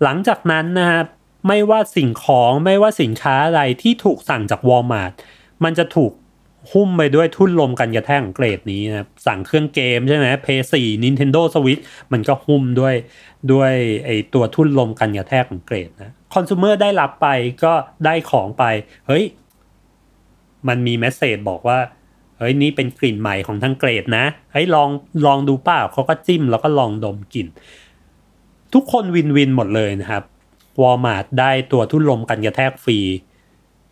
[0.03, 1.07] หลังจากนั้นนะครับ
[1.49, 5.13] ไม่ว่าสิ่งของไม่ว่าสินค้าอะไรที่ถูกสั่งจากวอลมาร์ท
[5.65, 6.13] มันจะถูก
[6.73, 12.95] หุ้มไปด้วยทุ่นลมกันกระแทกของเกรดนี้นะสั่งเครื่องเกมใช่ไหม PS4 Nintendo Switch มันก็หุ้มด้วย
[13.53, 13.73] ด้วย
[14.05, 17.29] ไอตัวทุ่นลมกันกระแทกของเกรดนะคอน sumer ได้รับไป
[17.65, 17.73] ก็
[18.05, 18.65] ได้ของไป
[19.07, 19.25] เฮ้ย
[20.69, 21.79] มันมี message บอกว่า
[22.39, 24.89] เฮ้ย นี่เป็นกลิ่นใหม่ของทาง Glade นะเฮ้ยลอง
[25.27, 27.47] ลองดูเปล่าเขาก็จิ้มแล้วก็ลองดมกลิ่น
[28.75, 30.23] ทุกคน win-win หมดเลยนะครับ
[30.81, 32.99] วอลมาร์ทได้ตัวทุ่นลมกันกระแทกฟรี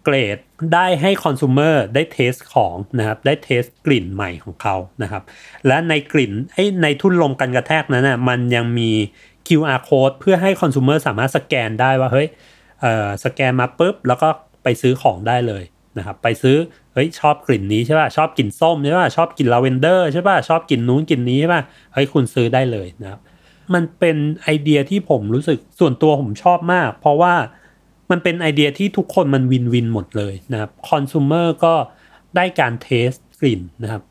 [0.06, 0.38] เกรด
[0.74, 5.22] ได้ให้คอน sumer ได้เทสของนะครับได้ test กลิ่นใหม่ของเขานะครับ
[5.66, 8.90] และในกลิ่นไอในทุ่นลมกันกระแทกนั้นนะมันยังมี
[9.48, 12.28] QR code เพื่อให้คอน sumer สามารถสแกนได้ว่าเฮ้ย
[12.80, 14.28] เอ่อสแกนมาปุ๊บแล้วก็
[14.62, 15.62] ไปซื้อของได้เลย
[15.98, 16.56] นะครับไปซื้อ
[16.94, 23.20] เฮ้ยชอบกลิ่นนี้ใช่ป่ะชอบกลิ่นส้มใช่ป่ะชอบกลิ่นลาเวนเดอร์ใช่ป่ะชอบกลิ่นนู้นกลิ่นนี้ใช่ป่ะเฮ้ยคุณซื้อได้เลยนะครับ
[23.74, 27.34] มันเป็นไอเดียที่ผมรู้สึกส่วนตัวผมชอบมาก เพราะว่า
[28.10, 31.74] มันเป็นไอเดียที่ทุกคนมัน win-win หมดเลยนะครับคอน sumer ก็
[32.36, 34.02] ได้การเทสกลิ่นนะครับ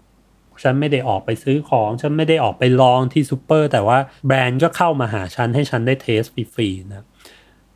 [0.64, 7.06] ฉันไม่ได้ออกไปซื้อของ ฉันไม่ได้ออกไปลองที่ซูเปอร์แต่ว่าแบรนด์ก็เข้ามาหาฉันให้ฉันได้ test ฟรีๆนะครับ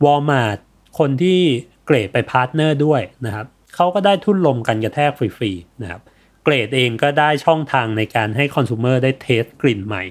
[0.04, 0.58] วอลมาร์ท
[0.98, 1.40] คนที่
[1.86, 6.02] Glade ไป partner ด้วยนะครับเขาก็ได้ถุงลมกันกระแทกฟรีๆนะครับ
[6.44, 10.02] Glade เองก็ได้ช่องทางในการให้คอน sumer ได้เทสกลิ่นใหม่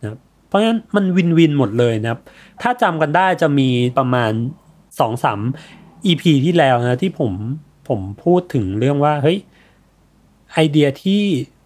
[0.00, 2.20] นะครับเพราะฉะนั้นมัน win win หมดเลยนะครับ
[2.62, 4.32] ถ้าจำกันได้จะมีประมาณ
[4.98, 5.40] สองสาม
[6.06, 7.32] EP ที่แล้วนะที่ผม
[7.88, 9.38] ผมพูดถึงเรื่องว่าเฮ้ย
[10.52, 11.22] ไอเดียที่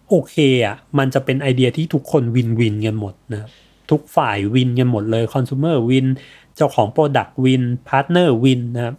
[0.09, 3.49] โอเคอะมันจะเป็นไอเดียที่ทุกคนวินวินกันหมดนะ
[3.91, 6.07] ทุกฝ่ายวินกันหมดเลยคอน sumer วิน
[6.55, 8.95] เจ้าของโปรดักต์วินพาร์ทเนอร์วินนะครับ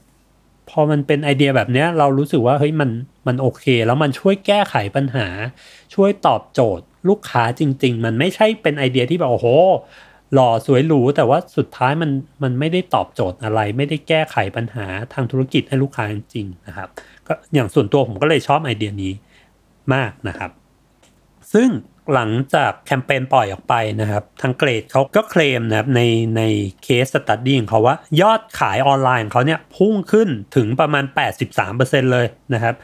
[0.70, 2.90] พอมันเป็นไอเดียแบบเนี้ยเรารู้สึกว่าเฮ้ยมัน
[3.26, 5.26] มันโอเค แล้วมันช่วยแก้ไขปัญหา
[5.94, 9.48] ช่วยตอบโจทย์ลูกค้าจริง ๆ มันไม่ใช่เป็นไอเดียที่แบบโอ้โห
[10.34, 12.10] หล่อสวยหรูแต่ว่าสุดท้ายมัน
[12.42, 16.88] มันไม่ได้ตอบโจทย์อะไร ไม่ได้แก้ไขปัญหาทางธุรกิจให้ลูกค้าจริงๆนะครับ
[17.26, 19.12] ก็อย่างส่วนตัวผมก็เลยชอบไอเดียนี้
[19.94, 20.50] มากนะครับ
[21.52, 21.68] ซึ่ง
[22.14, 26.00] หลังจากแคมเปญปล่อยออกไปนะครับ ทาง Glade เขาก็เคลมนะครับใน
[26.36, 26.42] ใน
[26.82, 31.04] case study ของเขาว่ายอดขายออนไลน์ของเขาเนี่ยพุ่งขึ้นถึงประมาณ
[31.58, 32.74] 83%เลยนะครับ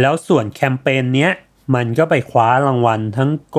[0.00, 1.32] แล้วส่วนแคมเปญเนี้ย
[1.74, 3.58] มันก็ไปคว้ารางวัลทั้งโก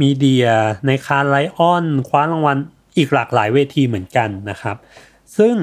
[0.00, 0.46] Media
[0.86, 2.58] ใน Cannes Lions คว้ารางวัล
[2.96, 4.76] อีกหลากหลายเวทีเหมือนกันนะครับ
[5.38, 5.54] ซึ่ง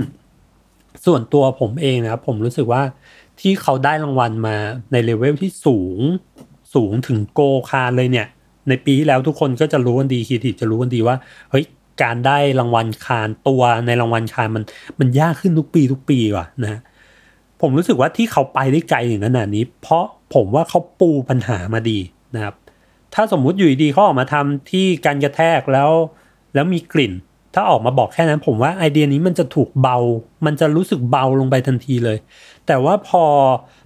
[1.05, 2.83] ส่วนตัวผมเองนะครับ ผมรู้สึกว่า
[3.39, 4.55] ที่เขาได้รางวัลมา
[4.91, 5.99] ในเลเวลที่สูง
[6.73, 8.27] สูงถึงโกคาร์เลยเนี่ย
[8.69, 11.15] ในปีที่แล้วทุกคนก็จะรู้กันดีครีเอทีฟจะรู้กันดีว่า
[11.51, 11.65] เฮ้ย
[12.03, 14.63] การได้รางวัลคารตัวในรางวัลคารมัน
[14.99, 16.79] มันยากขึ้นทุกปีทุกปีว่ะนะ
[17.61, 21.99] ผมรู้สึกว่าที่เขาไปได้ไกลถึงขนาดนี้ เพราะผมว่าเขาปูปัญหามาดี
[22.35, 22.55] นะครับ
[23.13, 25.89] ถ้าสมมุติอยู่ดีๆเขาออกมาทำที่การกระแทกแล้ว
[26.53, 27.13] แล้วมีกลิ่น
[27.55, 29.97] ถ้าออกมาบอกแค่นั้น ผมว่าไอเดียนี้มันจะถูกเบา
[30.45, 32.17] มันจะรู้สึกเบาลงไปทันทีเลย
[32.67, 33.23] แต่ว่าพอ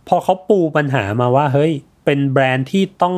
[0.08, 1.72] พอเขาปูปัญหามาว่า เฮ้ย
[2.06, 3.16] เป็นแบรนด์ที่ต้อง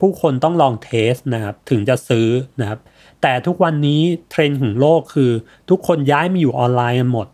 [0.00, 2.28] ผู้คนต้องลองเทสนะครับ ถึงจะซื้อ
[2.60, 2.78] นะครับ
[3.22, 5.30] แต่ทุกวันนี้เทรนด์ของโลกคือ
[5.70, 7.26] ทุกคนย้ายมาอยู่ออนไลน์กันหมด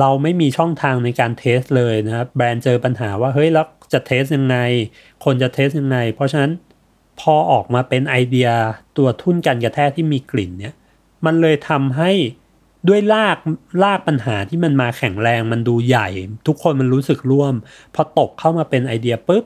[0.00, 4.56] เราไม่มีช่องทางในการ test เลยนะครับ แบรนด์เจอปัญหาว่าเฮ้ยแล้วจะ test ยังไง
[5.24, 6.52] คนจะ test ยังไง เพราะฉะนั้น
[7.20, 8.48] พอออกมาเป็นไอเดีย
[8.96, 10.74] ตัวถุงกันกระแทกที่มีกลิ่นเนี่ย
[11.24, 12.10] มันเลยทำให้
[12.88, 13.36] ด้วยราก
[13.84, 16.08] รากปัญหาที่มันมาแข็งแรงมันดูใหญ่
[16.46, 17.54] ทุกคนมันรู้สึกร่วม
[17.94, 19.44] พอตกเข้ามาเป็นไอเดียปุ๊บ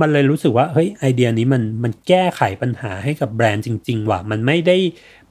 [0.00, 4.76] มันเลยรู้สึกว่าเฮ้ยไอเดียนี้มันมันแก้ไขปัญหาให้กับแบรนด์จริง ๆ ว่ะ มันไม่ได้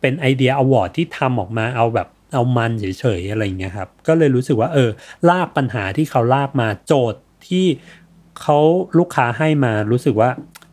[0.01, 4.89] เป็นไอเดีย award ที่ทำออกมาเอาแบบเอามันเฉยๆอะไรเงี้ยครับ ก็เลยรู้สึกว่าเออ
[5.29, 7.65] รากปัญหาที่เขาลากมาโจทย์ที่
[8.41, 8.57] เขา
[8.99, 10.29] ลูกค้าให้มารู้สึกว่า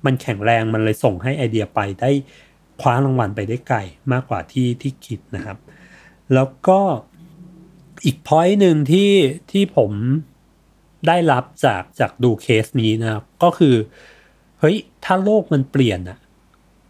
[0.07, 2.11] มันแข็งแรงมันเลยส่งให้ไอเดียไปได้
[2.81, 3.79] คว้ารางวัลไปได้ไกล
[4.13, 5.59] มากกว่าที่ที่คิดนะครับ
[6.35, 6.81] แล้วก็
[8.05, 9.11] อีก point หนึ่งที่
[9.51, 9.91] ที่ผม
[11.07, 13.75] ได้รับจากจากดูเคสนี้นะครับก็คือ
[14.61, 16.19] เฮ้ยถ้าโลกมันเปลี่ยนอะ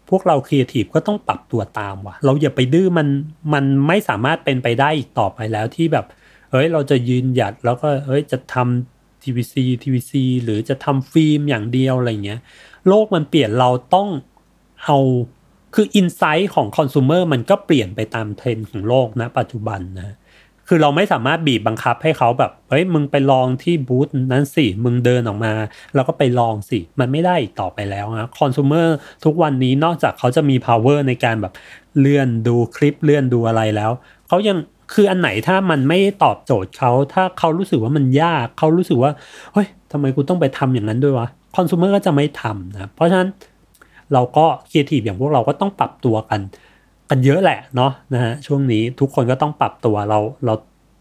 [0.09, 3.09] พวกเราครีเอทีฟก็ต้องปรับตัวตามว่ะ เราอย่าไปดื้อมัน
[3.55, 6.07] มันไม่สามารถเป็นไปได้อีกต่อไปแล้วที่แบบ
[6.51, 10.13] เฮ้ยเราจะยืนหยัดแล้วก็เฮ้ยจะทำ TVC TVC
[10.45, 12.41] หรือจะทำฟิล์มอย่างเดียวอะไรเงี้ย
[12.89, 14.09] โลกมันเปลี่ยนเราต้อง
[14.85, 14.99] เอา
[15.75, 20.15] คืออินไซต์ของคอน sumer มันก็เปลี่ยนไปตามเทรนด์ของโลกนะปัจจุบันนะ
[20.69, 25.53] คือเราไม่สามารถบีบบังคับให้เขาแบบเฮ้ยมึงไปลองที่บูธนั้นสิ มึงเดินออกมา
[25.95, 28.89] แล้วก็ไปลองสิ มันไม่ได้อีกต่อไปแล้วนะคอน sumer
[29.25, 31.53] ทุกวันนี้นอกจากเขาจะมี power ในการแบบ
[31.99, 33.91] เลื่อนดูคลิปเลื่อนดูอะไรแล้ว
[34.29, 34.59] เขายัง
[34.95, 39.13] คืออันไหนถ้ามันไม่ตอบโจทย์เขาถ้าเขารู้สึกว่ามันยากเขารู้สึกว่า
[39.53, 43.31] เฮ้ยทำไมกูต้องไปทำอย่างนั้นด้วยวะ คอน sumer ก็จะไม่ทำนะเพราะฉะนั้น
[44.13, 46.41] เราก็ครีเอทีฟอย่างพวกเราก็ต้องปรับตัวกัน
[47.11, 50.55] กันเยอะแหละเนาะนะฮะช่วงนี้ทุกคนก็ต้องปรับตัวเราเรา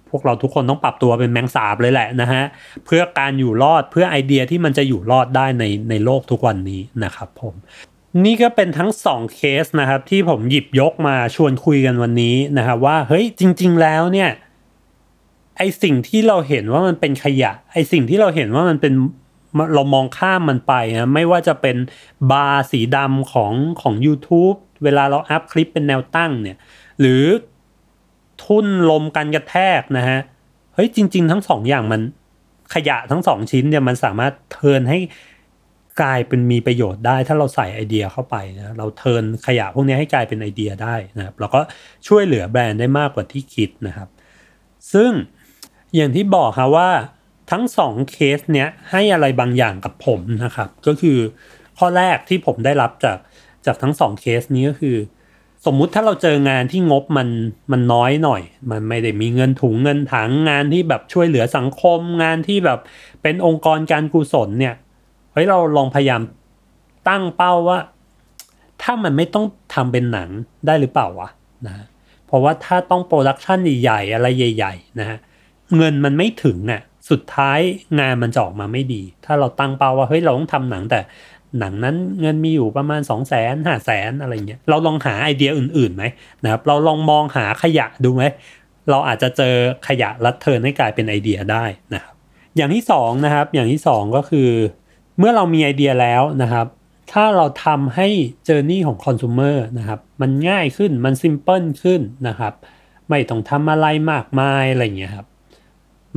[0.10, 2.44] พวกเราทุกคนต้องปรับตัวเป็นแมงสาบเลยแหละนะฮะ
[2.86, 7.54] เพื่อการอยู่รอดเพื่อไอเดียที่มันจะอยู่รอดได้ในในโลกทุกวันนี้นะครับผม
[8.26, 14.30] นี่ก็เป็นทั้งสองเคสนะครับที่ผมหยิบยกมาชวนคุยกันวันนี้นะครับว่าเฮ้ยจริง ๆ แล้วเนี่ย
[15.58, 18.94] ไอสิ่งที่เราเห็นว่ามันเป็นขยะ ไอสิ่งที่เราเห็นว่ามันเป็น
[19.76, 21.78] เรามองข้ามมันไปนะไม่ว่าจะเป็น
[22.32, 26.58] บาร์สีดำของของ YouTube เวลาเราอัพคลิปเป็นแนวตั้งเนี่ย
[27.00, 27.24] หรือ
[28.44, 30.20] ทุ่นลมกันกระแทกนะฮะ
[30.74, 32.02] เฮ้ยจริง ๆ ทั้งสองอย่างมัน
[32.74, 35.00] ขยะทั้งสองชิ้นเนี่ยมันสามารถเทินให้
[36.02, 41.62] กลายเป็นมีประโยชน์ได้ ถ้าเราใส่ไอเดียเข้าไปนะเราเทินขยะพวกนี้ให้กลายเป็นไอเดียได้นะครับแล้วก็
[42.08, 44.10] ช่วยเหลือแบรนด์ได้มากกว่าที่คิดนะครับ
[44.94, 45.12] ซึ่ง
[45.96, 46.90] อย่างที่บอกครับว่า
[47.52, 51.18] ทั้งสองเคสเนี้ยให้อะไรบางอย่างกับผมนะครับ ก็คือ
[51.78, 53.18] ข้อแรกที่ผมได้รับจาก
[53.66, 54.98] จากทั้งสองเคสนี้ก็คือ
[55.66, 57.28] สมมุติถ้าเราเจองานที่งบมัน
[57.72, 62.80] มันน้อยหน่อย มันไม่ได้มีเงินถุงเงินถังงานที่แบบช่วยเหลือสังคม งานที่แบบ
[63.22, 64.76] เป็นองค์กรการกุศลเนี่ย
[65.32, 66.22] เฮ้ยเราลองพยายาม
[67.10, 67.80] ตั้งเป้าว่า
[68.82, 70.30] ถ้ามันไม่ต้องทำเป็นหนัง
[70.66, 71.30] ได้หรือเปล่าวะ
[71.66, 71.86] นะ
[72.28, 75.18] เพราะว่าถ้าต้องโปรดักชันใหญ่ๆอะไรใหญ่ ๆ นะฮะ
[75.78, 77.60] เงินมันไม่ถึงอะ สุดท้าย
[78.00, 81.00] งานมันจะออกมาไม่ดี ถ้าเราตั้งเป้าว่าเฮ้ยเราต้องทำหนังแต่
[81.60, 86.04] หนังนั้นเงินมีอยู่ประมาณ 2 0 0แสนห้าแสนอะไรเงี้ยเราลองหาไอเดียอื่นๆไหม
[86.44, 88.24] นะครับเราลองมองหาขยะดูไหม
[88.90, 89.56] เราอาจจะเจอ
[89.88, 92.16] ขยะแล้ว turn ให้กลายเป็นไอเดียได้นะครับ
[92.56, 94.50] อย่างที่สองนะครับอย่างที่สองก็คือ
[95.18, 96.68] เมื่อเรามีไอเดียแล้วนะครับ
[97.12, 98.08] ถ้าเราทำให้
[98.46, 102.54] เจอร์นี่ของคอน sumer นะครับมันง่ายขึ้นมันซิมเพิลขึ้นนะครับ
[103.10, 105.28] ไม่ต้องทำอะไรมากมายอะไรเงี้ยครับ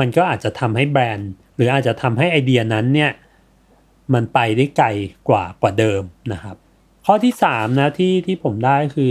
[0.00, 3.10] มันก็อาจจะทำให้แบรนด์ หรืออาจจะทำให้ไอเดียนั้นเนี่ย
[4.14, 4.88] มันไปได้ไกล
[5.28, 6.02] กว่ากว่าเดิม
[6.32, 6.56] นะครับ
[7.06, 9.10] ข้อที่สามนะที่ที่ผมได้คือ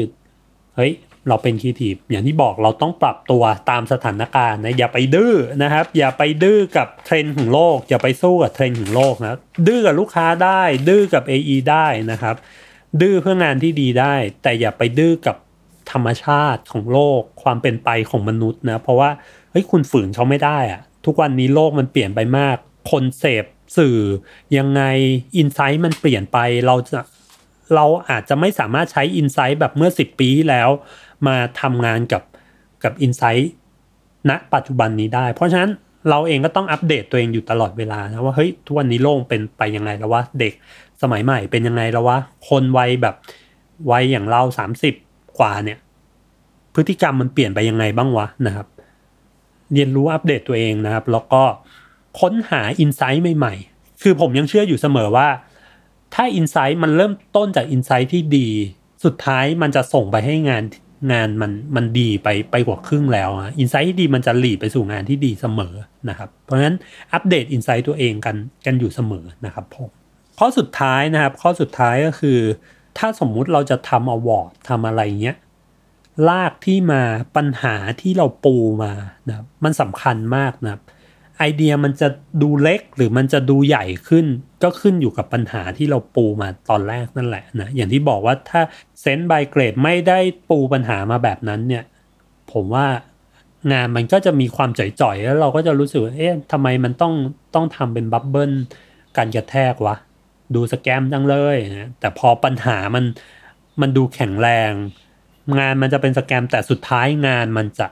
[0.75, 0.93] เฮ้ย
[1.27, 12.35] เราเป็นครีเอทีฟอย่างที่บอกเราต้องปรับตัวตามสถานการณ์นะอย่าไปดื้อนะครับ อย่าไปดื้อกับเทรนด์ของโลก อย่าไปสู้กับเทรนด์ของโลกนะดื้อกับลูกค้าได้ ดื้อกับ AE ได้นะครับ
[13.01, 15.37] ดื้อเพื่องานที่ดีได้ แต่อย่าไปดื้อกับ
[15.91, 19.09] ธรรมชาติของโลก ความเป็นไปของมนุษย์นะเพราะว่า
[19.53, 22.57] เฮ้ยคุณฝืนเขาไม่ได้อะทุกวันนี้โลกมันเปลี่ยนไปมาก
[22.91, 23.45] คนเสพ
[23.77, 23.97] สื่อ
[24.57, 24.81] ยังไง
[25.37, 26.37] อินไซต์มันเปลี่ยนไป
[26.67, 26.99] เราจะ
[27.75, 30.69] เราอาจจะไม่สามารถใช้อินไซต์แบบเมื่อ 10 ปีแล้ว
[31.27, 32.23] มาทำงานกับ
[32.83, 33.51] กับอินไซต์
[34.29, 35.71] ณปัจจุบันนี้ได้ เพราะฉะนั้น
[36.09, 40.53] เราเองก็ต้องอัปเดตตัวเองอยู่ตลอดเวลานะว่าเฮ้ยทุกวันนี้โลกเป็นไปยังไงแล้ววะเด็ก
[41.01, 42.17] สมัยใหม่เป็นยังไงแล้ววะ
[42.49, 43.15] คนวัยแบบ
[43.91, 44.41] วัยอย่างเรา
[44.89, 45.79] 30 กว่าเนี่ย
[46.73, 48.67] พฤติกรรมมันเปลี่ยนไปยังไงบ้างวะนะครับ
[49.73, 51.43] เรียนรู้อัปเดตตัวเองนะครับ แล้วก็
[52.19, 55.27] ค้นหา insight ใหม่ๆ คือผมยังเชื่ออยู่เสมอว่า
[56.13, 58.47] ถ้า insight มันเริ่มต้นจาก insight ที่ดี
[59.05, 60.63] สุดท้ายมันจะส่งไปให้งาน
[61.11, 65.73] งานมันมันดีไปไปกว่าครึ่งแล้วอะ insight ที่ดีมันจะ lead ไปสู่งานที่ดีเสมอ
[66.09, 66.77] นะครับ เพราะฉะนั้น
[67.13, 69.89] อัปเดต insight ตัวเองกันกันอยู่เสมอนะครับผม
[70.39, 72.39] ข้อสุดท้ายนะครับ ข้อสุดท้ายก็คือ
[72.97, 75.37] ถ้าสมมุติเราจะทำอวอร์ดทำอะไรเงี้ย
[76.29, 77.01] ลากที่มา
[77.35, 78.93] ปัญหาที่เราปูมา
[79.29, 80.79] นะมันสำคัญมากนะ
[81.39, 82.07] ไอเดียมันจะ
[82.41, 84.25] ดูเล็กหรือมันจะดูใหญ่ขึ้น
[84.63, 88.61] ก็ขึ้นอยู่กับปัญหาที่เราปูมาตอนแรกนั่นแหละนะอย่างที่บอกว่าถ้า
[89.01, 91.83] เซนต์บายเกรดไม่ได้ปูปัญหามาแบบนั้นเนี่ย
[92.51, 92.87] ผมว่า
[93.71, 97.13] งานมันก็จะมีความจ่อยๆ แล้วเราก็จะรู้สึกว่าเอ๊ะทำไมมันต้อง
[97.55, 99.95] ต้องทำเป็น bubble กันกระแทกวะ
[100.55, 103.05] ดู scam จังเลยนะแต่พอปัญหามัน
[103.81, 104.71] มันดูแข็งแรง
[105.59, 107.87] งานมันจะเป็น scam แต่สุดท้ายงานมันจะ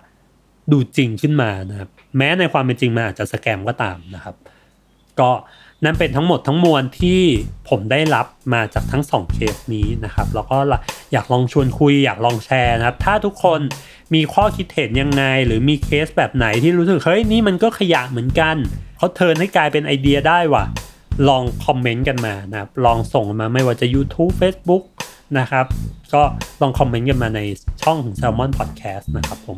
[0.72, 4.36] ดูจริงขึ้นมานะครับ แม้ในความเป็นจริงมันอาจจะ scam ก็ตามนะครับ
[5.20, 5.32] ก็
[5.86, 7.22] นั่นเป็นทั้งหมดทั้งมวลที่
[7.70, 10.58] ผมได้รับมาจากทั้งสองเคสนี้นะครับ แล้วก็
[11.14, 13.60] อยากลองชวนคุยอยากลองแชร์นะครับ ถ้าทุกคน
[14.14, 18.56] มีข้อคิดเห็นยังไง หรือมีเคสแบบไหนที่รู้สึกเฮ้ยนี่มันก็ขยะเหมือนกัน
[18.98, 20.66] เขาเทิร์นให้กลายเป็นไอเดียได้ว่ะ
[21.28, 24.84] ลองคอมเมนต์กันมานะครับ ลองส่งมาไม่ว่าจะ YouTube Facebook
[25.40, 25.66] นะครับ
[26.14, 26.22] ก็
[26.62, 27.42] ลองคอมเมนต์กันมาใน
[27.82, 29.58] ช่องของ Salmon Podcast นะครับผม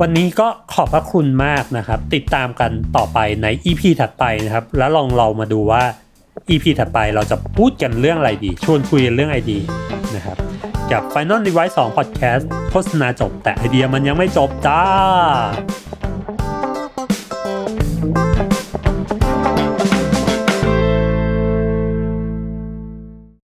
[0.00, 5.82] วันนี้ก็ขอบพระคุณมากนะครับ ติดตามกันต่อไปใน EP ถัดไปนะครับ แล้วลองเรามาดูว่า
[6.50, 9.62] EP ถัดไปเราจะพูดกันเรื่องอะไรดี ชวนคุยเรื่องไอเดีย
[10.16, 10.36] นะครับ
[10.92, 14.82] กับ Final Device 2 Podcast โฆษณาจบ แต่ไอเดียมันยังไม่จบจ้า